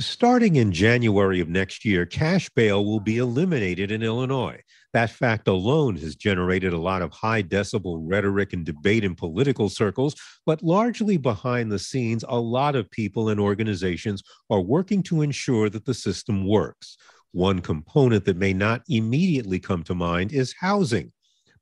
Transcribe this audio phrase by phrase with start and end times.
[0.00, 4.58] Starting in January of next year, cash bail will be eliminated in Illinois.
[4.94, 9.68] That fact alone has generated a lot of high decibel rhetoric and debate in political
[9.68, 10.14] circles,
[10.46, 15.68] but largely behind the scenes, a lot of people and organizations are working to ensure
[15.68, 16.96] that the system works.
[17.32, 21.12] One component that may not immediately come to mind is housing,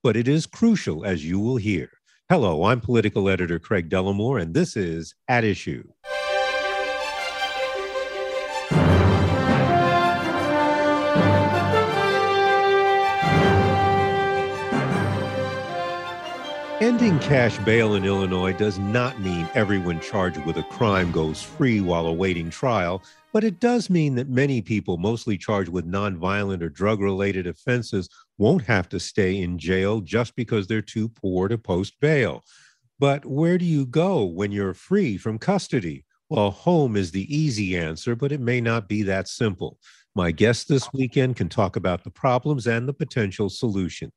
[0.05, 1.91] but it is crucial, as you will hear.
[2.29, 5.83] Hello, I'm political editor Craig Dellimore, and this is At Issue.
[16.91, 21.81] Ending cash bail in Illinois does not mean everyone charged with a crime goes free
[21.81, 23.01] while awaiting trial,
[23.33, 28.09] but it does mean that many people, mostly charged with nonviolent or drug related offenses,
[28.39, 32.43] won't have to stay in jail just because they're too poor to post bail.
[32.99, 36.05] But where do you go when you're free from custody?
[36.29, 39.79] Well, home is the easy answer, but it may not be that simple.
[40.17, 44.13] My guest this weekend can talk about the problems and the potential solutions.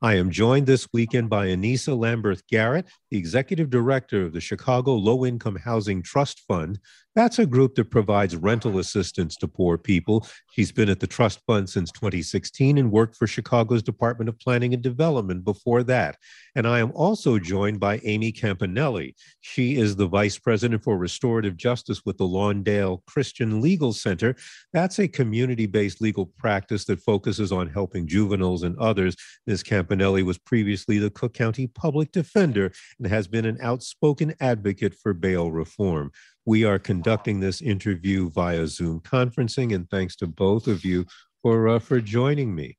[0.00, 4.94] I am joined this weekend by Anissa Lamberth Garrett, the executive director of the Chicago
[4.94, 6.78] Low Income Housing Trust Fund.
[7.14, 10.26] That's a group that provides rental assistance to poor people.
[10.52, 14.72] She's been at the trust fund since 2016 and worked for Chicago's Department of Planning
[14.72, 16.16] and Development before that.
[16.56, 19.14] And I am also joined by Amy Campanelli.
[19.42, 24.34] She is the vice president for restorative justice with the Lawndale Christian Legal Center.
[24.72, 29.16] That's a community based legal practice that focuses on helping juveniles and others.
[29.46, 29.62] Ms.
[29.62, 35.12] Campanelli was previously the Cook County Public Defender and has been an outspoken advocate for
[35.12, 36.10] bail reform.
[36.44, 41.06] We are conducting this interview via Zoom conferencing, and thanks to both of you
[41.42, 42.78] for uh, for joining me.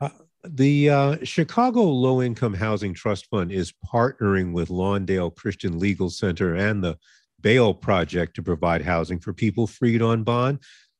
[0.00, 0.10] Uh,
[0.44, 6.54] the uh, Chicago Low Income Housing Trust Fund is partnering with Lawndale Christian Legal Center
[6.56, 6.98] and the
[7.40, 10.58] Bail Project to provide housing for people freed on bond.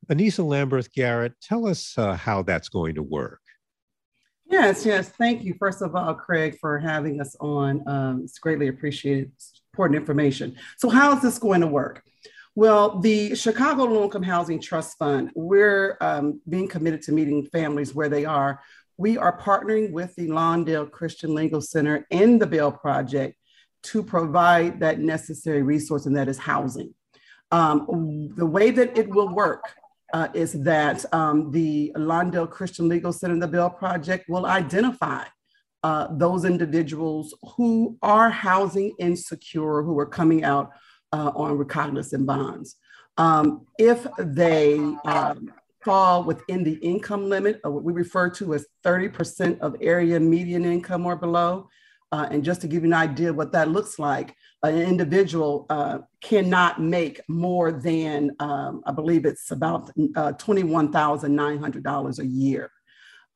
[0.09, 3.41] Anissa Lamberth Garrett, tell us uh, how that's going to work.
[4.47, 5.11] Yes, yes.
[5.11, 7.87] Thank you, first of all, Craig, for having us on.
[7.87, 9.31] Um, it's greatly appreciated.
[9.73, 10.57] Important information.
[10.79, 12.03] So, how is this going to work?
[12.57, 17.95] Well, the Chicago Low Income Housing Trust Fund, we're um, being committed to meeting families
[17.95, 18.61] where they are.
[18.97, 23.37] We are partnering with the Lawndale Christian Legal Center and the Bail Project
[23.85, 26.93] to provide that necessary resource, and that is housing.
[27.53, 29.65] Um, the way that it will work
[30.13, 35.25] uh, is that um, the Lawndale Christian Legal Center and the Bail Project will identify
[35.83, 40.71] uh, those individuals who are housing insecure, who are coming out
[41.13, 42.77] uh, on recognizance bonds.
[43.17, 45.53] Um, if they um,
[45.85, 50.65] fall within the income limit, or what we refer to as 30% of area median
[50.65, 51.69] income or below,
[52.13, 55.99] uh, and just to give you an idea what that looks like, an individual uh,
[56.21, 62.71] cannot make more than, um, I believe it's about uh, $21,900 a year.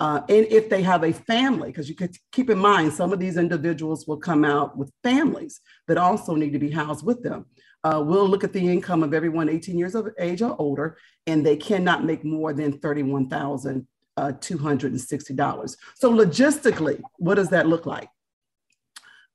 [0.01, 3.21] Uh, and if they have a family, because you could keep in mind, some of
[3.21, 7.47] these individuals will come out with families that also need to be housed with them.
[7.85, 11.47] Uh, we'll look at the income of everyone 18 years of age or older, and
[11.47, 15.77] they cannot make more than $31,260.
[15.95, 18.09] So, logistically, what does that look like?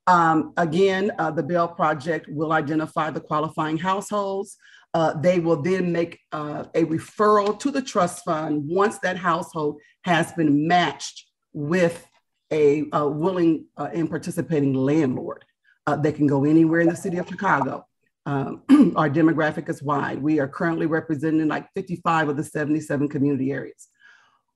[0.07, 4.57] Um, again, uh, the Bail Project will identify the qualifying households.
[4.93, 9.79] Uh, they will then make uh, a referral to the trust fund once that household
[10.03, 12.07] has been matched with
[12.51, 15.45] a, a willing uh, and participating landlord.
[15.85, 17.85] Uh, they can go anywhere in the city of Chicago.
[18.25, 18.63] Um,
[18.95, 20.21] our demographic is wide.
[20.21, 23.87] We are currently representing like 55 of the 77 community areas.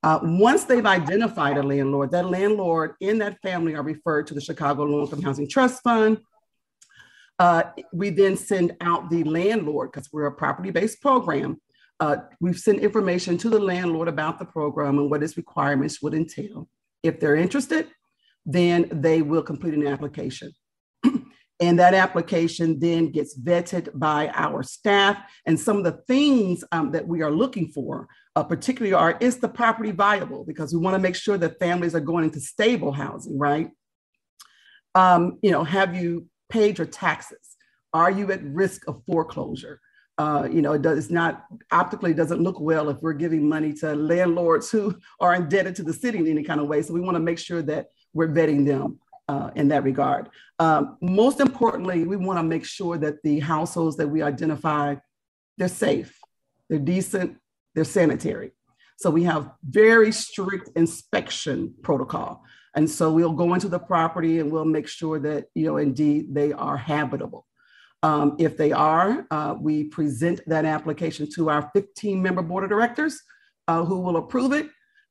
[0.03, 4.41] Uh, once they've identified a landlord, that landlord and that family are referred to the
[4.41, 6.19] Chicago Low Income Housing Trust Fund.
[7.39, 11.59] Uh, we then send out the landlord because we're a property based program.
[12.00, 16.13] Uh, we've sent information to the landlord about the program and what its requirements would
[16.13, 16.68] entail.
[17.01, 17.88] If they're interested,
[18.45, 20.51] then they will complete an application.
[21.59, 25.18] and that application then gets vetted by our staff.
[25.45, 29.38] And some of the things um, that we are looking for, uh, particularly, are is
[29.38, 30.44] the property viable?
[30.44, 33.69] Because we want to make sure that families are going into stable housing, right?
[34.95, 37.57] Um, you know, have you paid your taxes?
[37.94, 39.81] Are you at risk of foreclosure?
[40.19, 43.95] Uh, you know, it does not optically doesn't look well if we're giving money to
[43.95, 46.79] landlords who are indebted to the city in any kind of way.
[46.83, 50.29] So we want to make sure that we're vetting them uh, in that regard.
[50.59, 54.95] Um, most importantly, we want to make sure that the households that we identify,
[55.57, 56.15] they're safe,
[56.69, 57.38] they're decent,
[57.73, 58.51] they're sanitary.
[58.97, 62.44] So we have very strict inspection protocol.
[62.75, 66.33] And so we'll go into the property and we'll make sure that, you know, indeed
[66.33, 67.45] they are habitable.
[68.01, 72.69] Um, if they are, uh, we present that application to our 15 member board of
[72.69, 73.21] directors
[73.67, 74.69] uh, who will approve it,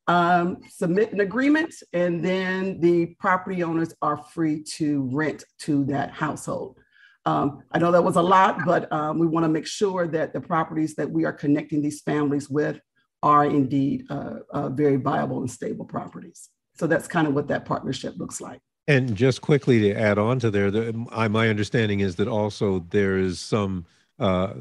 [0.09, 6.11] um, submit an agreement, and then the property owners are free to rent to that
[6.11, 6.77] household.
[7.25, 10.33] Um, I know that was a lot, but um, we want to make sure that
[10.33, 12.81] the properties that we are connecting these families with
[13.23, 16.51] are indeed uh, uh, very viable and stable properties.
[16.75, 18.61] So that's kind of what that partnership looks like.
[18.89, 23.17] And just quickly to add on to there, the, my understanding is that also there
[23.17, 23.87] is some
[24.19, 24.55] uh,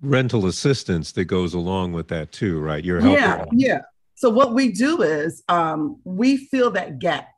[0.00, 2.84] rental assistance that goes along with that too, right?
[2.84, 3.22] You're helping.
[3.22, 3.80] Yeah, yeah.
[4.14, 7.28] So what we do is um, we fill that gap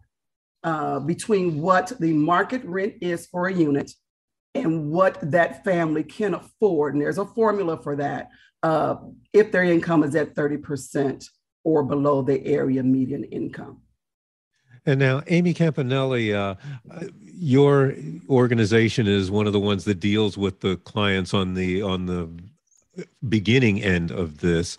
[0.62, 3.92] uh, between what the market rent is for a unit
[4.54, 6.94] and what that family can afford.
[6.94, 8.30] And there's a formula for that.
[8.62, 8.96] Uh,
[9.32, 11.24] if their income is at 30%
[11.64, 13.80] or below the area median income.
[14.86, 16.54] And now, Amy Campanelli, uh,
[17.24, 17.94] your
[18.28, 22.28] organization is one of the ones that deals with the clients on the on the
[23.28, 24.76] beginning end of this.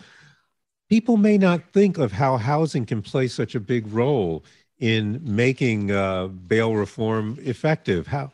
[0.88, 4.44] People may not think of how housing can play such a big role
[4.78, 8.06] in making uh, bail reform effective.
[8.06, 8.30] How,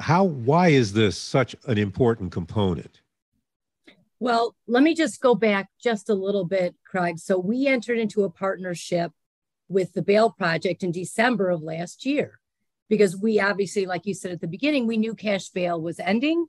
[0.00, 3.00] how, why is this such an important component?
[4.18, 7.18] Well, let me just go back just a little bit, Craig.
[7.18, 9.12] So we entered into a partnership
[9.70, 12.40] with the Bail Project in December of last year
[12.90, 16.46] because we obviously, like you said at the beginning, we knew cash bail was ending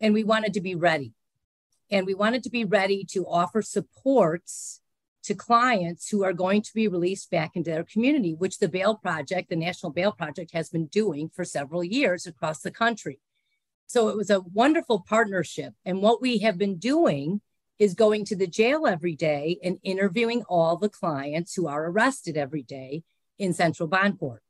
[0.00, 1.14] and we wanted to be ready.
[1.90, 4.82] And we wanted to be ready to offer supports
[5.24, 8.96] to clients who are going to be released back into their community, which the Bail
[8.96, 13.18] Project, the National Bail Project, has been doing for several years across the country.
[13.86, 15.72] So it was a wonderful partnership.
[15.86, 17.40] And what we have been doing
[17.78, 22.36] is going to the jail every day and interviewing all the clients who are arrested
[22.36, 23.02] every day
[23.38, 24.42] in Central Bond Court.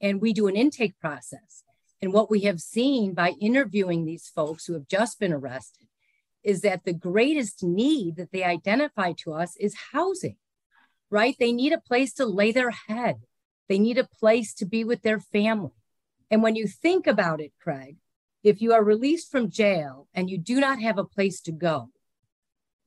[0.00, 1.62] And we do an intake process.
[2.02, 5.86] And what we have seen by interviewing these folks who have just been arrested
[6.42, 10.36] is that the greatest need that they identify to us is housing,
[11.10, 11.36] right?
[11.38, 13.20] They need a place to lay their head,
[13.68, 15.70] they need a place to be with their family.
[16.30, 17.96] And when you think about it, Craig,
[18.42, 21.90] if you are released from jail and you do not have a place to go,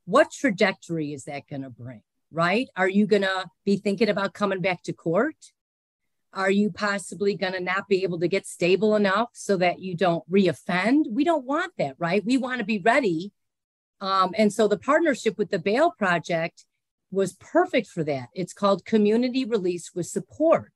[0.05, 2.01] what trajectory is that going to bring?
[2.31, 2.67] Right?
[2.75, 5.35] Are you going to be thinking about coming back to court?
[6.33, 9.95] Are you possibly going to not be able to get stable enough so that you
[9.95, 11.05] don't reoffend?
[11.11, 12.25] We don't want that, right?
[12.25, 13.31] We want to be ready.
[14.01, 16.65] Um, and so the partnership with the Bail Project
[17.11, 18.29] was perfect for that.
[18.33, 20.71] It's called Community Release with Support.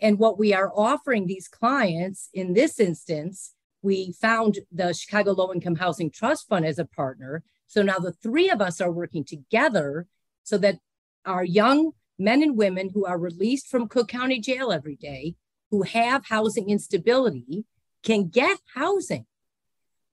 [0.00, 5.52] And what we are offering these clients in this instance, we found the Chicago Low
[5.52, 9.24] Income Housing Trust Fund as a partner so now the three of us are working
[9.24, 10.06] together
[10.42, 10.78] so that
[11.24, 15.36] our young men and women who are released from Cook County Jail every day,
[15.70, 17.66] who have housing instability,
[18.02, 19.26] can get housing.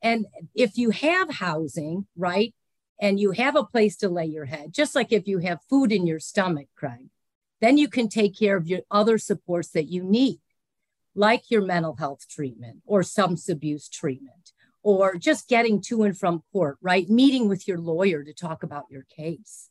[0.01, 2.53] And if you have housing, right,
[2.99, 5.93] and you have a place to lay your head, just like if you have food
[5.93, 7.09] in your stomach, Craig,
[7.61, 10.41] then you can take care of your other supports that you need,
[11.15, 14.51] like your mental health treatment or substance abuse treatment
[14.85, 17.09] or just getting to and from court, right?
[17.09, 19.67] Meeting with your lawyer to talk about your case.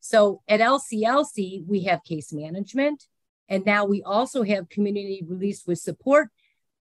[0.00, 3.04] So at LCLC, we have case management,
[3.48, 6.30] and now we also have community release with support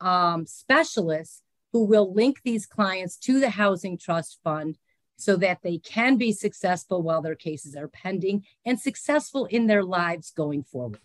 [0.02, 4.80] um, specialists who will link these clients to the Housing Trust Fund
[5.16, 9.84] so that they can be successful while their cases are pending and successful in their
[9.84, 11.00] lives going forward.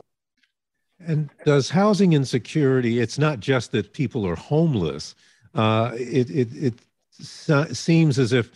[0.99, 5.15] And does housing insecurity, it's not just that people are homeless,
[5.55, 6.75] uh, it, it, it
[7.77, 8.51] seems as if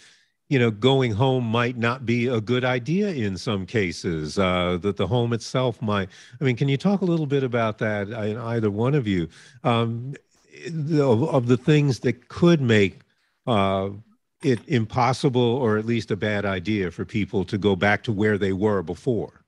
[0.48, 4.96] you know going home might not be a good idea in some cases uh, that
[4.96, 6.08] the home itself might
[6.40, 9.28] i mean can you talk a little bit about that I, either one of you
[9.64, 10.14] um,
[10.66, 13.00] of, of the things that could make
[13.46, 13.90] uh,
[14.42, 18.38] it impossible or at least a bad idea for people to go back to where
[18.38, 19.44] they were before.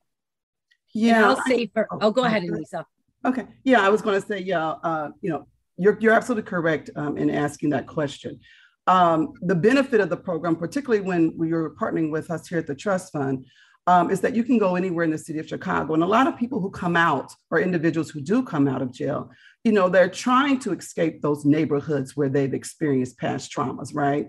[0.95, 1.87] Yeah, and I'll say for.
[1.91, 2.85] Oh, go ahead, Anissa.
[3.25, 3.47] Okay.
[3.65, 7.17] Yeah, I was going to say, yeah, uh, you know, you're you're absolutely correct um,
[7.17, 8.41] in asking that question.
[8.87, 12.67] Um, the benefit of the program, particularly when we are partnering with us here at
[12.67, 13.47] the Trust Fund,
[13.89, 15.95] um, is that you can go anywhere in the city of Chicago.
[15.95, 18.93] And a lot of people who come out, or individuals who do come out of
[18.93, 19.31] jail,
[19.65, 24.29] you know, they're trying to escape those neighborhoods where they've experienced past traumas, right?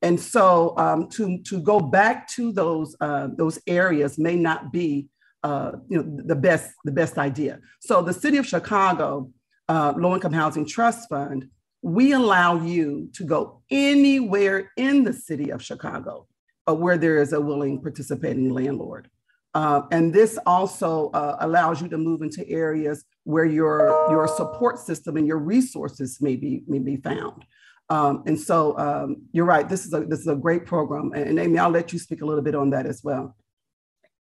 [0.00, 5.08] And so um, to, to go back to those, uh, those areas may not be
[5.42, 7.60] uh, you know, the best, the best idea.
[7.80, 9.30] So the city of Chicago
[9.68, 11.48] uh, Low Income Housing Trust Fund,
[11.82, 16.26] we allow you to go anywhere in the city of Chicago
[16.68, 19.08] uh, where there is a willing participating landlord.
[19.54, 24.78] Uh, and this also uh, allows you to move into areas where your, your support
[24.78, 27.44] system and your resources may be, may be found.
[27.90, 31.12] Um, and so um, you're right, this is, a, this is a great program.
[31.14, 33.34] And, and Amy, I'll let you speak a little bit on that as well.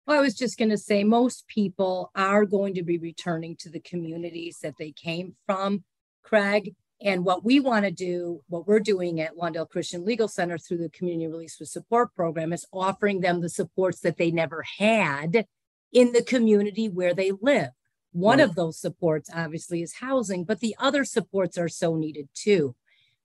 [0.07, 3.69] Well, I was just going to say most people are going to be returning to
[3.69, 5.83] the communities that they came from,
[6.23, 6.75] Craig.
[7.01, 10.77] And what we want to do, what we're doing at Lawndale Christian Legal Center through
[10.77, 15.45] the Community Release with Support program is offering them the supports that they never had
[15.91, 17.71] in the community where they live.
[18.13, 18.47] One right.
[18.47, 22.75] of those supports, obviously, is housing, but the other supports are so needed too.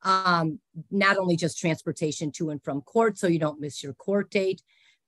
[0.02, 0.58] Um,
[0.90, 4.62] not only just transportation to and from court, so you don't miss your court date,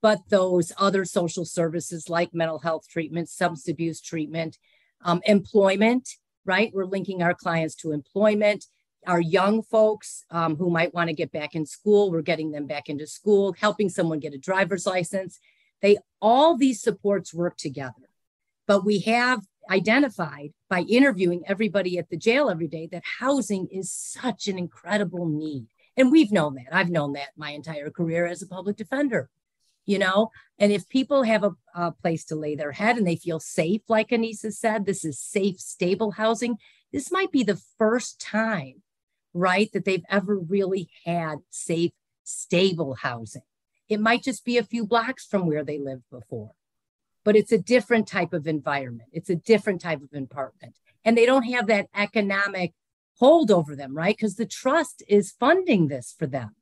[0.05, 4.59] but those other social services like mental health treatment, substance abuse treatment,
[5.03, 6.07] um, employment,
[6.45, 6.71] right?
[6.75, 8.67] We're linking our clients to employment.
[9.07, 12.67] Our young folks um, who might want to get back in school, we're getting them
[12.67, 15.41] back into school, helping someone get a driver's license.
[15.81, 18.11] They all these supports work together.
[18.67, 23.91] But we have identified by interviewing everybody at the jail every day that housing is
[23.91, 25.69] such an incredible need.
[25.97, 26.77] And we've known that.
[26.77, 29.31] I've known that my entire career as a public defender
[29.87, 30.31] you know?
[30.59, 33.83] And if people have a, a, place to lay their head and they feel safe
[33.89, 36.57] like anissa said this is safe stable housing
[36.93, 38.83] this might be the first time
[39.33, 41.91] right that they've ever really had safe
[42.23, 43.43] stable housing.
[43.89, 46.53] It might just be a few blocks from where they lived before
[47.25, 49.09] but it's a different type of environment.
[49.13, 50.75] It's a different type of apartment.
[51.05, 52.75] And they don't have that economic
[53.19, 54.17] hold over them right?
[54.17, 56.55] Because the trust is funding this for them.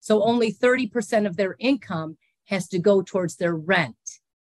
[0.00, 2.18] So only 30% of their income
[2.48, 3.96] has to go towards their rent.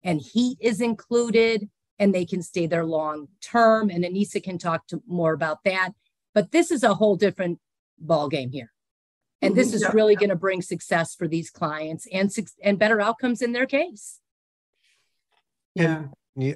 [0.02, 1.68] And heat is included
[1.98, 3.90] and they can stay there long term.
[3.90, 5.92] And anissa can talk to more about that.
[6.34, 7.58] But this is a whole different
[7.98, 8.72] ball game here.
[9.40, 12.32] And this is really going to bring success for these clients and
[12.62, 14.20] and better outcomes in their case.
[15.74, 16.04] Yeah,
[16.36, 16.54] yeah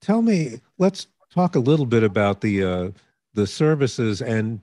[0.00, 2.90] tell me let's talk a little bit about the uh,
[3.34, 4.22] the services.
[4.22, 4.60] And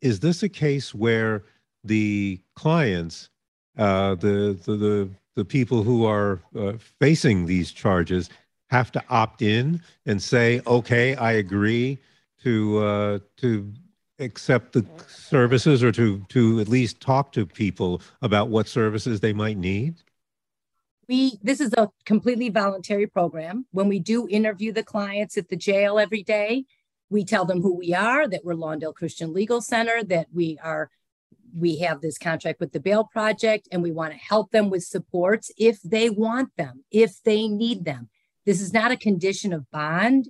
[0.00, 1.44] is this a case where
[1.84, 3.30] the clients
[3.78, 8.28] uh, the, the the the people who are uh, facing these charges
[8.70, 11.98] have to opt in and say, "Okay, I agree
[12.42, 13.72] to uh, to
[14.18, 19.32] accept the services or to to at least talk to people about what services they
[19.32, 19.94] might need."
[21.08, 23.66] We this is a completely voluntary program.
[23.70, 26.64] When we do interview the clients at the jail every day,
[27.10, 30.90] we tell them who we are, that we're Lawndale Christian Legal Center, that we are
[31.56, 34.84] we have this contract with the Bail Project and we want to help them with
[34.84, 38.10] supports if they want them, if they need them.
[38.44, 40.28] This is not a condition of bond.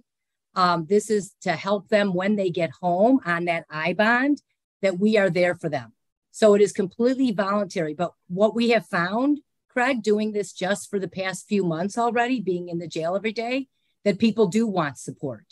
[0.54, 4.40] Um, this is to help them when they get home on that I bond
[4.82, 5.92] that we are there for them.
[6.30, 7.94] So it is completely voluntary.
[7.94, 12.40] But what we have found, Craig, doing this just for the past few months already,
[12.40, 13.68] being in the jail every day,
[14.04, 15.44] that people do want support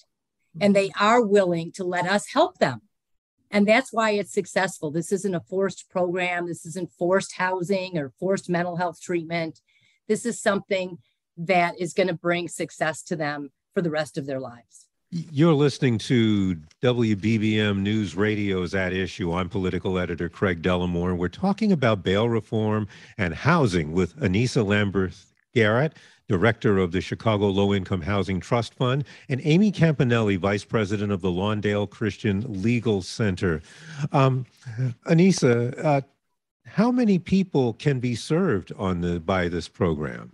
[0.61, 2.83] and they are willing to let us help them
[3.54, 4.90] and that's why it's successful.
[4.90, 6.49] This isn't a forced program.
[6.49, 9.61] This isn't forced housing or forced mental health treatment.
[10.08, 10.99] This is something
[11.37, 14.88] that is going to bring success to them for the rest of their lives.
[15.11, 19.32] You're listening to WBBM News Radio's At Issue.
[19.32, 21.16] I'm political editor Craig Dellimore.
[21.16, 25.14] We're talking about bail reform and housing with Anissa Lambert
[25.54, 25.92] Garrett,
[26.28, 31.21] director of the Chicago Low Income Housing Trust Fund, and Amy Campanelli, vice president of
[31.21, 33.61] the Lawndale Christian Legal Center.
[34.12, 34.47] Um,
[35.07, 36.00] Anissa, uh,
[36.66, 40.33] how many people can be served on the by this program?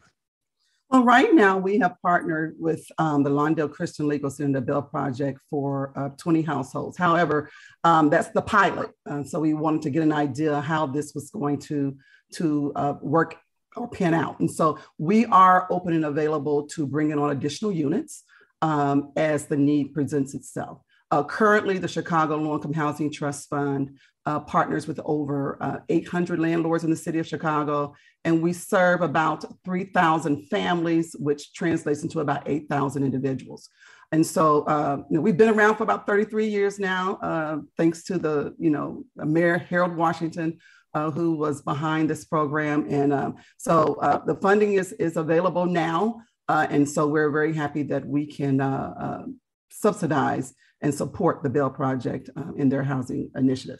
[0.91, 5.41] Well, right now we have partnered with um, the Lawndale Christian Legal Center Bail Project
[5.49, 6.97] for uh, 20 households.
[6.97, 7.49] However,
[7.85, 8.91] um, that's the pilot.
[9.09, 11.97] Uh, so we wanted to get an idea how this was going to,
[12.35, 13.37] to uh, work
[13.77, 14.41] or pan out.
[14.41, 18.25] And so we are open and available to bring in on additional units
[18.62, 20.83] um, as the need presents itself.
[21.11, 26.39] Uh, currently, the Chicago Low Income Housing Trust Fund uh, partners with over uh, 800
[26.39, 32.21] landlords in the city of Chicago, and we serve about 3,000 families, which translates into
[32.21, 33.69] about 8,000 individuals.
[34.12, 38.05] And so, uh, you know, we've been around for about 33 years now, uh, thanks
[38.05, 40.59] to the, you know, Mayor Harold Washington,
[40.95, 42.87] uh, who was behind this program.
[42.89, 46.23] And um, so uh, the funding is, is available now.
[46.49, 49.25] Uh, and so we're very happy that we can uh,
[49.71, 53.79] subsidize and support the Bail Project in their housing initiative.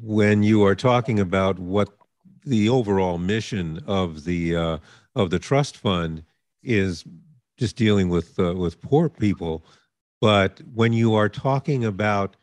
[0.00, 1.90] when you are talking about what
[2.44, 4.80] the overall mission of the
[5.16, 6.22] of the trust fund
[6.62, 7.04] is
[7.56, 9.64] just dealing with uh, with poor people,
[10.20, 12.36] but when you are talking about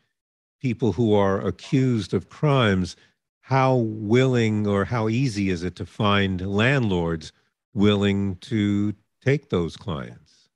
[0.62, 2.96] people who are accused of crimes,
[3.42, 7.32] how willing or how easy is it to find landlords
[7.74, 10.48] willing to take those clients?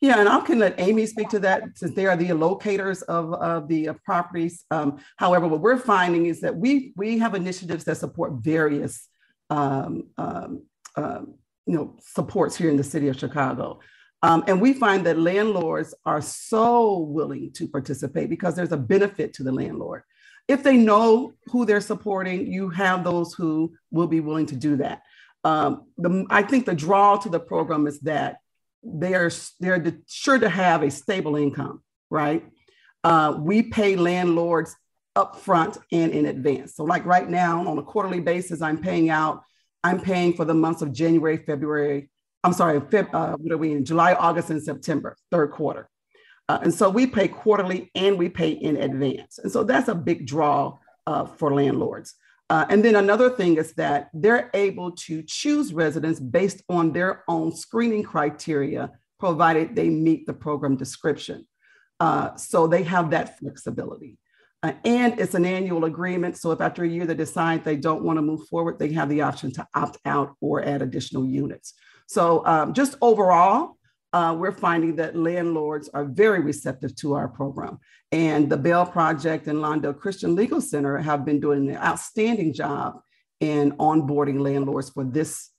[0.00, 3.34] Yeah, and I can let Amy speak to that since they are the locators of,
[3.34, 4.64] of the uh, properties.
[4.70, 9.08] Um, however, what we're finding is that we we have initiatives that support various
[9.50, 10.62] um, um,
[10.96, 11.34] um
[11.66, 13.80] you know, supports here in the city of Chicago.
[14.22, 19.32] Um, and we find that landlords are so willing to participate because there's a benefit
[19.34, 20.02] to the landlord.
[20.46, 24.76] If they know who they're supporting, you have those who will be willing to do
[24.76, 25.02] that.
[25.44, 28.38] Um, the, I think the draw to the program is that
[28.82, 32.44] they are they're sure to have a stable income, right?
[33.04, 34.74] Uh, we pay landlords
[35.16, 36.74] upfront and in advance.
[36.74, 39.42] So, like right now, on a quarterly basis, I'm paying out
[39.82, 42.10] I'm paying for the months of January, February.
[42.42, 43.84] I'm sorry, Feb, uh, what are we in?
[43.84, 45.88] July, August, and September, third quarter.
[46.48, 49.38] Uh, and so we pay quarterly and we pay in advance.
[49.38, 52.14] And so that's a big draw uh, for landlords.
[52.48, 57.22] Uh, and then another thing is that they're able to choose residents based on their
[57.28, 61.46] own screening criteria, provided they meet the program description.
[62.00, 64.18] Uh, so they have that flexibility.
[64.62, 66.36] Uh, and it's an annual agreement.
[66.36, 69.08] So if after a year they decide they don't want to move forward, they have
[69.08, 71.74] the option to opt out or add additional units.
[72.10, 73.76] So um, just overall,
[74.12, 77.78] uh, we're finding that landlords are very receptive to our program.
[78.10, 82.98] And the Bail Project and Lawndale Christian Legal Center have been doing an outstanding job
[83.38, 85.50] in onboarding landlords for this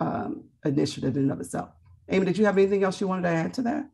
[0.00, 1.68] um, initiative in and of itself.
[2.08, 3.88] Amy, did you have anything else you wanted to add to that?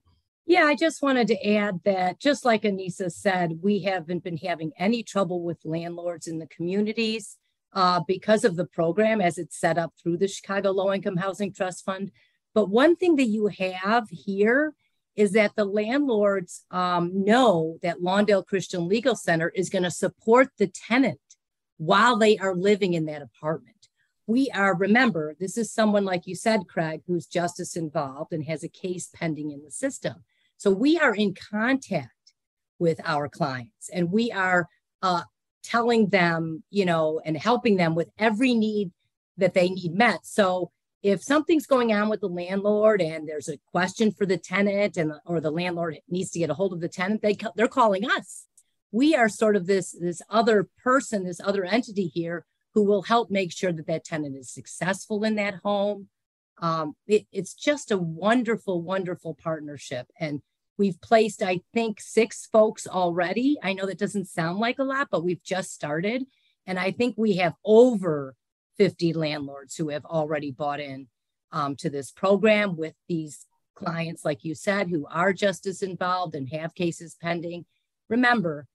[0.46, 4.72] Yeah, I just wanted to add that just like Anissa said, we haven't been having
[4.79, 7.37] any trouble with landlords in the communities
[7.77, 11.53] uh, because of the program as it's set up through the Chicago Low Income Housing
[11.53, 12.11] Trust Fund.
[12.55, 14.73] But one thing that you have here
[15.15, 20.49] is that the landlords um, know that Lawndale Christian Legal Center is going to support
[20.57, 21.21] the tenant
[21.77, 23.89] while they are living in that apartment.
[24.27, 28.65] We are, remember, this is someone like you said, Craig, who's justice involved and has
[28.65, 30.25] a case pending in the system.
[30.57, 32.11] So we are in contact
[32.79, 34.69] with our clients and we are
[35.03, 35.23] uh,
[35.66, 38.92] telling them, you know, and helping them with every need
[39.37, 40.24] that they need met.
[40.24, 40.70] So
[41.02, 45.12] if something's going on with the landlord and there's a question for the tenant and
[45.24, 48.46] or the landlord needs to get a hold of the tenant, they they're calling us.
[48.92, 53.31] We are sort of this this other person, this other entity here who will help
[53.31, 56.09] make sure that that tenant is successful in that home,
[56.59, 60.07] um, it, it's just a wonderful, wonderful partnership.
[60.18, 60.42] And
[60.79, 63.59] we've placed, I think, six folks already.
[63.62, 66.25] I know that doesn't sound like a lot, but we've just started.
[66.67, 68.35] And I think we have over
[68.79, 71.09] 50 landlords who have already bought in
[71.53, 76.49] um, to this program with these clients, like you said, who are justice involved and
[76.51, 77.65] have cases pending.
[78.09, 78.67] Remember,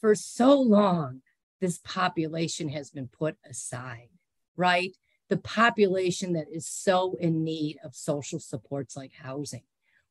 [0.00, 1.22] for so long,
[1.60, 4.08] this population has been put aside,
[4.56, 4.94] right?
[5.30, 9.62] the population that is so in need of social supports like housing.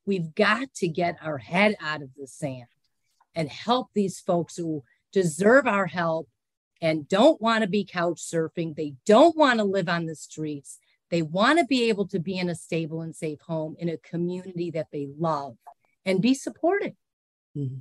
[0.05, 2.67] We've got to get our head out of the sand
[3.35, 6.27] and help these folks who deserve our help
[6.81, 8.75] and don't want to be couch surfing.
[8.75, 10.79] They don't want to live on the streets.
[11.09, 13.97] They want to be able to be in a stable and safe home in a
[13.97, 15.57] community that they love
[16.05, 16.95] and be supported.
[17.57, 17.77] Mm-hmm.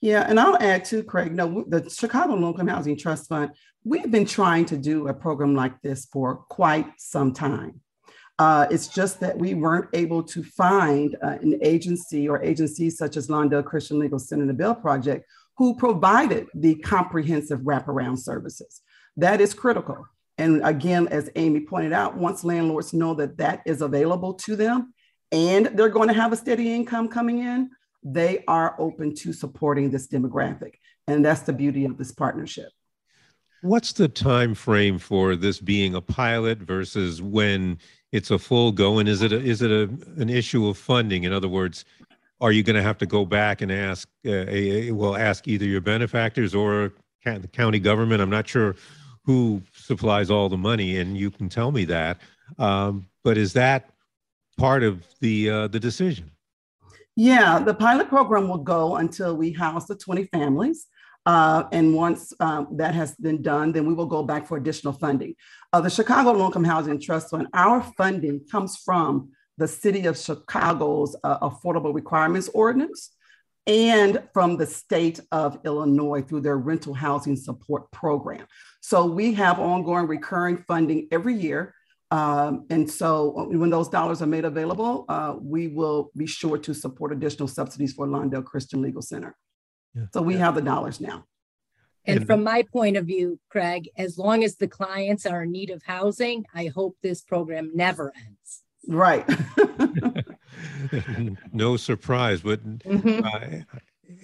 [0.00, 1.32] Yeah, and I'll add too, Craig.
[1.32, 3.52] No, the Chicago Low Income Housing Trust Fund,
[3.84, 7.80] we've been trying to do a program like this for quite some time.
[8.38, 13.16] Uh, it's just that we weren't able to find uh, an agency or agencies such
[13.16, 15.26] as Lawndale Christian Legal Center and the Bail Project
[15.58, 18.80] who provided the comprehensive wraparound services.
[19.16, 20.06] That is critical.
[20.38, 24.94] And again, as Amy pointed out, once landlords know that that is available to them
[25.30, 27.70] and they're going to have a steady income coming in,
[28.02, 30.74] they are open to supporting this demographic.
[31.06, 32.68] And that's the beauty of this partnership.
[33.60, 37.78] What's the time frame for this being a pilot versus when
[38.12, 38.98] it's a full go?
[38.98, 39.82] And is it a, is it a,
[40.20, 41.24] an issue of funding?
[41.24, 41.84] In other words,
[42.40, 45.48] are you going to have to go back and ask, uh, a, a, well, ask
[45.48, 46.92] either your benefactors or
[47.24, 48.20] the county government?
[48.20, 48.76] I'm not sure
[49.24, 52.20] who supplies all the money, and you can tell me that.
[52.58, 53.90] Um, but is that
[54.58, 56.30] part of the uh, the decision?
[57.14, 60.86] Yeah, the pilot program will go until we house the 20 families.
[61.24, 64.92] Uh, and once um, that has been done, then we will go back for additional
[64.92, 65.34] funding.
[65.72, 70.18] Uh, the Chicago Low Income Housing Trust Fund, our funding comes from the City of
[70.18, 73.10] Chicago's uh, Affordable Requirements Ordinance
[73.66, 78.44] and from the state of Illinois through their rental housing support program.
[78.80, 81.74] So we have ongoing recurring funding every year.
[82.10, 86.74] Um, and so when those dollars are made available, uh, we will be sure to
[86.74, 89.36] support additional subsidies for Lawndale Christian Legal Center.
[89.94, 90.04] Yeah.
[90.12, 90.40] So we yeah.
[90.40, 91.24] have the dollars now.
[92.04, 95.70] And from my point of view, Craig, as long as the clients are in need
[95.70, 98.62] of housing, I hope this program never ends.
[98.88, 99.24] Right.
[101.52, 103.24] no surprise, but mm-hmm.
[103.24, 103.76] uh,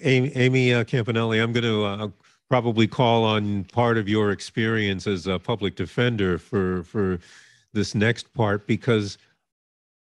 [0.03, 2.07] Amy, Amy uh, Campanelli, I'm going to uh,
[2.49, 7.19] probably call on part of your experience as a public defender for for
[7.73, 9.17] this next part because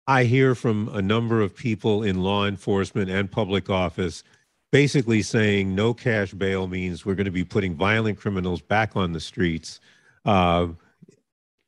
[0.08, 4.24] I hear from a number of people in law enforcement and public office
[4.76, 9.14] basically saying no cash bail means we're going to be putting violent criminals back on
[9.14, 9.80] the streets.
[10.26, 10.68] Uh,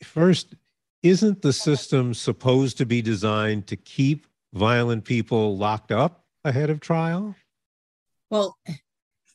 [0.03, 0.55] first,
[1.03, 6.81] isn't the system supposed to be designed to keep violent people locked up ahead of
[6.81, 7.33] trial?
[8.29, 8.57] Well,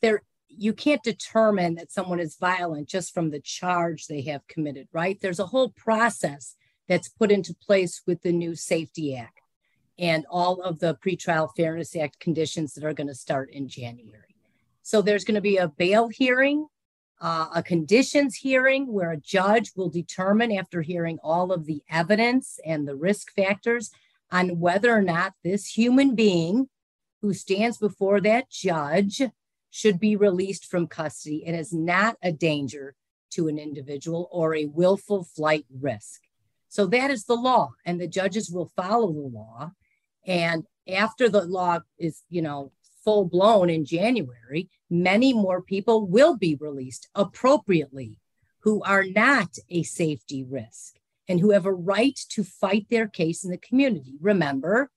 [0.03, 4.87] there you can't determine that someone is violent just from the charge they have committed,
[4.93, 5.17] right?
[5.19, 6.55] There's a whole process
[6.87, 9.42] that's put into place with the new SAFE-T Act
[9.99, 14.35] and all of the Pretrial Fairness Act conditions that are going to start in January.
[14.81, 16.67] So there's going to be a bail hearing,
[17.21, 22.59] uh, a conditions hearing where a judge will determine, after hearing all of the evidence
[22.65, 23.91] and the risk factors,
[24.31, 26.67] on whether or not this human being
[27.21, 29.21] who stands before that judge
[29.69, 32.95] should be released from custody and is not a danger
[33.31, 36.21] to an individual or a willful flight risk.
[36.67, 39.71] So that is the law, and the judges will follow the law.
[40.25, 42.71] And after the law is, you know,
[43.03, 48.19] full blown in January, many more people will be released appropriately
[48.59, 50.95] who are not a safety risk
[51.27, 54.15] and who have a right to fight their case in the community.
[54.21, 54.89] Remember,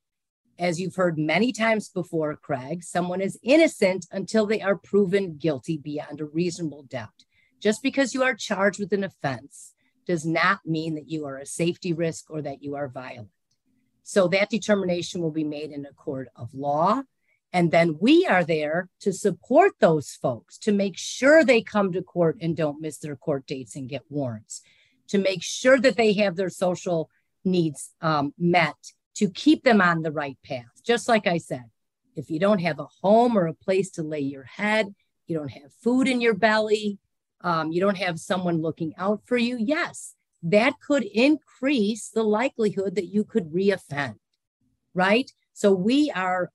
[0.58, 5.76] as you've heard many times before, Craig, someone is innocent until they are proven guilty
[5.76, 7.24] beyond a reasonable doubt.
[7.60, 9.74] Just because you are charged with an offense
[10.06, 13.30] does not mean that you are a safety risk or that you are violent.
[14.08, 17.02] So that determination will be made in a court of law.
[17.52, 22.02] And then we are there to support those folks to make sure they come to
[22.02, 24.62] court and don't miss their court dates and get warrants,
[25.08, 27.10] to make sure that they have their social
[27.44, 28.76] needs um, met,
[29.16, 30.84] to keep them on the right path.
[30.84, 31.64] Just like I said,
[32.14, 34.94] if you don't have a home or a place to lay your head,
[35.26, 36.98] you don't have food in your belly,
[37.40, 42.94] um, you don't have someone looking out for you, yes, that could increase the likelihood
[42.94, 44.16] that you could reoffend,
[44.94, 45.30] right?
[45.52, 46.50] So we are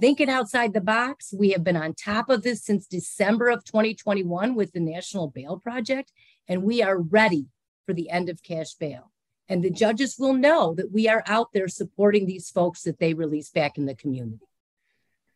[0.00, 1.34] thinking outside the box.
[1.36, 5.58] We have been on top of this since December of 2021 with the National Bail
[5.58, 6.12] Project,
[6.48, 7.46] and we are ready
[7.84, 9.12] for the end of cash bail.
[9.48, 13.14] And the judges will know that we are out there supporting these folks that they
[13.14, 14.40] release back in the community.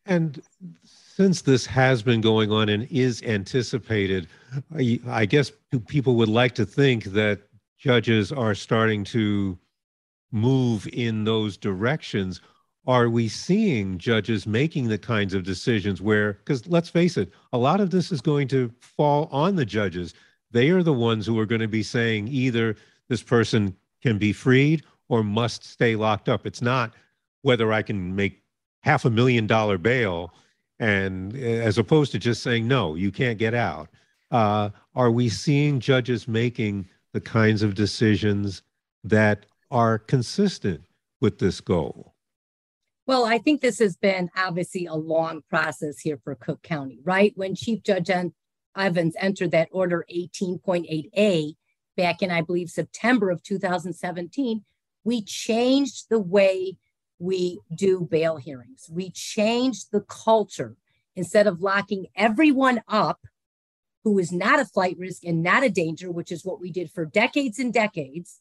[0.05, 0.41] And
[0.83, 4.27] since this has been going on and is anticipated,
[5.07, 5.51] I guess
[5.87, 7.39] people would like to think that
[7.81, 9.57] judges are starting to
[10.31, 12.39] move in those directions
[12.85, 17.57] are we seeing judges making the kinds of decisions where because let's face it a
[17.57, 20.13] lot of this is going to fall on the judges.
[20.51, 22.75] They are the ones who are going to be saying either
[23.07, 26.45] this person can be freed or must stay locked up.
[26.45, 26.93] It's not
[27.41, 28.43] whether i can make
[28.83, 30.31] half a million dollar bail
[30.79, 33.89] and as opposed to just saying no you can't get out.
[34.29, 38.63] Uh, are we seeing judges making the kinds of decisions
[39.03, 40.81] that are consistent
[41.19, 42.15] with this goal?
[43.07, 47.33] Well, I think this has been obviously a long process here for Cook County, right?
[47.35, 48.09] When Chief Judge
[48.77, 51.55] Evans entered that order 18.8A
[51.97, 54.63] back in, I believe, September of 2017,
[55.03, 56.77] we changed the way
[57.19, 58.89] we do bail hearings.
[58.91, 60.77] We changed the culture.
[61.15, 63.19] Instead of locking everyone up
[64.03, 66.91] who is not a flight risk and not a danger, which is what we did
[66.91, 68.39] for decades and decades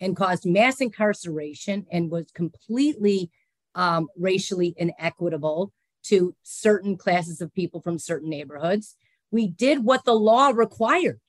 [0.00, 3.30] and caused mass incarceration and was completely
[3.74, 5.72] um, racially inequitable
[6.04, 8.96] to certain classes of people from certain neighborhoods.
[9.30, 11.20] We did what the law required.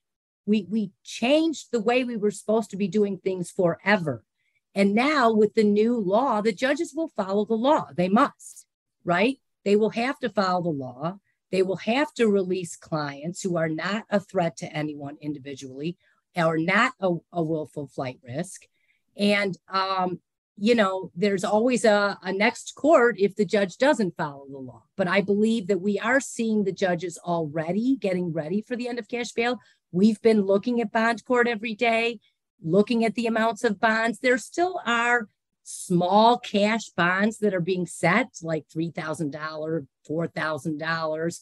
[0.45, 4.23] We, we changed the way we were supposed to be doing things forever.
[4.75, 7.89] And now, with the new law, the judges will follow the law.
[7.95, 8.65] They must.
[9.03, 9.37] right?
[9.65, 11.19] They will have to follow the law.
[11.53, 15.97] They will have to release clients who are not a threat to anyone individually
[16.35, 18.63] or not a, a willful flight risk.
[19.15, 20.19] And, um,
[20.57, 24.81] you know, there's always a, a next court if the judge doesn't follow the law.
[24.97, 28.97] But I believe that we are seeing the judges already getting ready for the end
[28.97, 29.59] of cash bail.
[29.91, 32.19] We've been looking at bond court every day,
[32.63, 34.17] looking at the amounts of bonds.
[34.17, 35.27] There still are
[35.63, 41.39] small cash bonds that are being set, like $3,000, $4,000.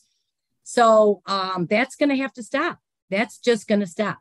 [0.63, 2.79] So um, that's going to have to stop.
[3.09, 4.19] That's just going to stop.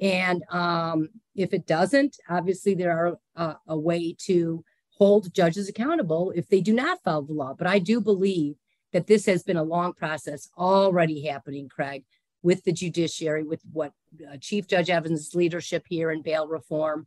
[0.00, 6.32] And um, if it doesn't, obviously there are uh, a way to hold judges accountable
[6.34, 7.54] if they do not follow the law.
[7.56, 8.56] But I do believe
[8.92, 12.04] that this has been a long process already happening, Craig,
[12.42, 13.92] with the judiciary, with what
[14.30, 17.06] uh, Chief Judge Evans' leadership here in bail reform.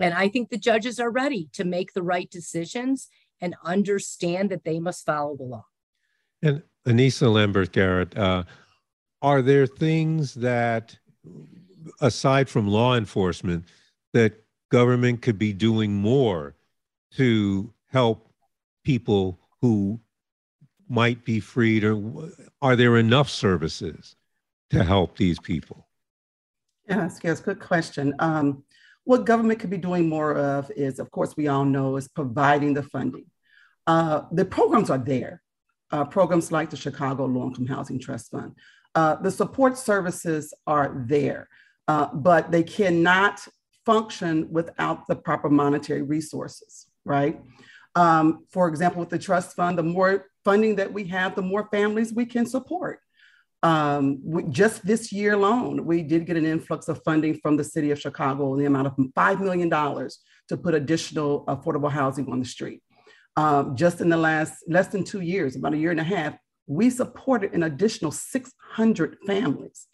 [0.00, 3.08] And I think the judges are ready to make the right decisions
[3.40, 5.66] and understand that they must follow the law.
[6.42, 8.44] And Anissa Lambert Garrett, uh,
[9.20, 10.96] are there things that,
[12.00, 13.64] aside from law enforcement,
[14.12, 16.54] that government could be doing more
[17.16, 18.32] to help
[18.84, 20.00] people who
[20.88, 24.16] might be freed, or are there enough services
[24.70, 25.86] to help these people?
[26.88, 28.14] Yes, yes, good question.
[28.18, 28.64] Um,
[29.04, 32.74] what government could be doing more of is, of course, we all know, is providing
[32.74, 33.26] the funding.
[33.86, 35.42] Uh, the programs are there.
[35.90, 38.54] Uh, programs like the Chicago Low Income Housing Trust Fund.
[38.94, 41.48] Uh, the support services are there,
[41.86, 43.46] uh, but they cannot
[43.84, 47.40] function without the proper monetary resources, right?
[47.94, 51.68] Um, for example, with the trust fund, the more funding that we have, the more
[51.70, 53.00] families we can support.
[53.62, 57.64] Um, we, just this year alone, we did get an influx of funding from the
[57.64, 62.40] city of Chicago in the amount of $5 million to put additional affordable housing on
[62.40, 62.82] the street.
[63.36, 66.34] Um, just in the last less than two years, about a year and a half,
[66.66, 69.86] we supported an additional 600 families.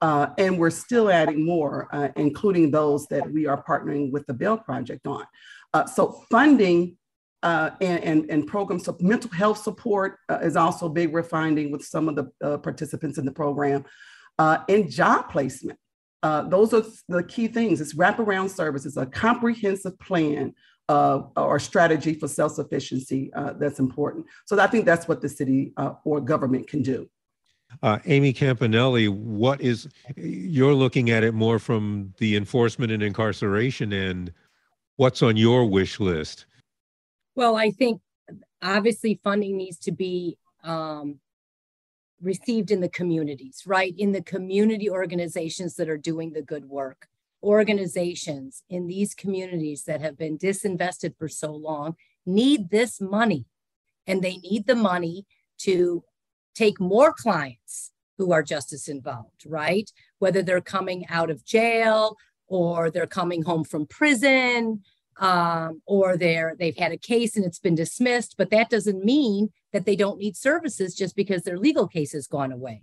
[0.00, 4.34] Uh, and we're still adding more, uh, including those that we are partnering with the
[4.34, 5.24] Bail Project on.
[5.72, 6.96] Uh, so funding
[7.42, 11.12] uh, and, and, and, programs of mental health support uh, is also big.
[11.12, 13.84] We're finding with some of the uh, participants in the program
[14.38, 15.78] uh, and job placement.
[16.22, 17.80] Uh, those are the key things.
[17.80, 20.54] It's wraparound services, a comprehensive plan
[20.88, 24.26] uh, or strategy for self-sufficiency that's important.
[24.46, 25.72] So I think that's what the city
[26.04, 27.08] or government can do.
[28.06, 34.32] Amy Campanelli, what is you're looking at it more from the enforcement and incarceration end?
[34.96, 36.46] What's on your wish list?
[37.36, 38.00] Well, I think
[38.62, 41.20] obviously funding needs to be um,
[42.20, 43.94] received in the communities, right?
[43.96, 47.08] In the community organizations that are doing the good work.
[47.42, 51.94] Organizations in these communities that have been disinvested for so long
[52.24, 53.44] need this money,
[54.06, 55.26] and they need the money
[55.58, 56.02] to
[56.54, 59.92] take more clients who are justice involved, right?
[60.18, 62.16] Whether they're coming out of jail
[62.48, 64.80] or they're coming home from prison
[65.18, 69.50] um, or they're they've had a case and it's been dismissed but that doesn't mean
[69.72, 72.82] that they don't need services just because their legal case has gone away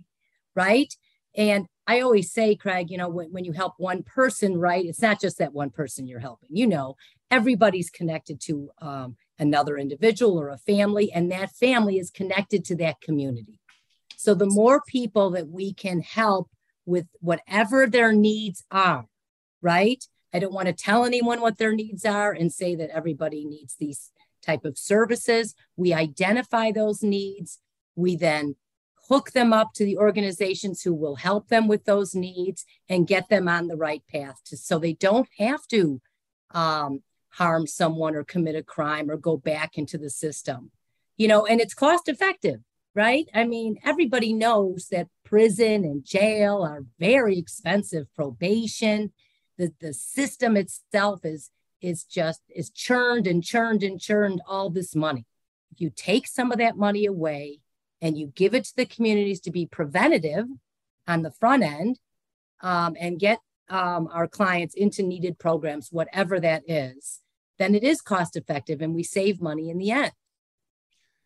[0.54, 0.94] right?
[1.36, 5.02] And i always say craig you know when, when you help one person right it's
[5.02, 6.48] not just that one person you're helping.
[6.52, 6.96] You know
[7.30, 12.76] everybody's connected to um, another individual or a family and that family is connected to
[12.76, 13.58] that community.
[14.16, 16.48] So the more people that we can help
[16.86, 19.06] with whatever their needs are
[19.62, 23.44] right I don't want to tell anyone what their needs are and say that everybody
[23.44, 24.10] needs these
[24.42, 25.54] type of services.
[25.76, 27.60] We identify those needs.
[27.94, 28.56] We then
[29.08, 33.28] hook them up to the organizations who will help them with those needs and get
[33.28, 36.00] them on the right path to, so they don't have to
[36.50, 40.72] um, harm someone or commit a crime or go back into the system.
[41.16, 42.60] You know, and it's cost effective,
[42.92, 43.28] right?
[43.32, 49.12] I mean, everybody knows that prison and jail are very expensive, probation
[49.58, 54.94] the, the system itself is is just is churned and churned and churned all this
[54.94, 55.26] money.
[55.72, 57.60] If you take some of that money away
[58.00, 60.46] and you give it to the communities to be preventative
[61.06, 61.98] on the front end
[62.62, 67.20] um, and get um, our clients into needed programs whatever that is
[67.58, 70.12] then it is cost effective and we save money in the end.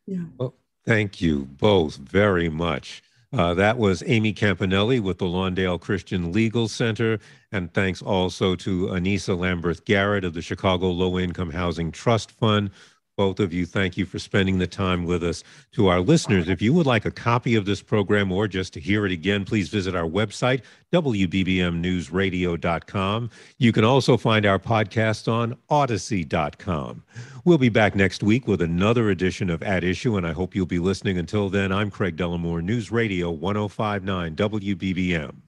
[0.07, 0.25] Yeah.
[0.37, 6.33] Well, thank you both very much uh, that was Amy Campanelli with the Lawndale Christian
[6.33, 7.19] Legal Center.
[7.53, 12.71] And thanks also to Anissa Lambert Garrett of the Chicago Low Income Housing Trust Fund
[13.19, 15.43] Both of you, thank you for spending the time with us.
[15.73, 18.81] To our listeners, if you would like a copy of this program or just to
[18.81, 23.31] hear it again, please visit our website, WBBMNewsRadio.com.
[23.59, 27.03] You can also find our podcast on Audacy.com.
[27.45, 30.67] We'll be back next week with another edition of At Issue, and I hope you'll
[30.67, 31.19] be listening.
[31.19, 35.48] Until then, I'm Craig Dellimore, News Radio 1059 WBBM.